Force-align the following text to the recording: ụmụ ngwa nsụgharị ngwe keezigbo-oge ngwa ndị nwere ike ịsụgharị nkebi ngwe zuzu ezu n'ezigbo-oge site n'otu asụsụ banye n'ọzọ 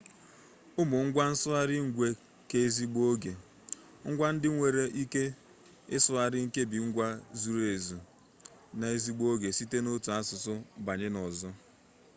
ụmụ 0.81 0.97
ngwa 1.07 1.23
nsụgharị 1.31 1.77
ngwe 1.87 2.07
keezigbo-oge 2.49 3.33
ngwa 4.09 4.27
ndị 4.33 4.47
nwere 4.55 4.83
ike 5.03 5.23
ịsụgharị 5.95 6.37
nkebi 6.45 6.77
ngwe 6.87 7.05
zuzu 7.39 7.61
ezu 7.75 7.97
n'ezigbo-oge 8.77 9.49
site 9.57 9.77
n'otu 9.81 10.09
asụsụ 10.19 10.53
banye 10.85 11.07
n'ọzọ 11.11 11.49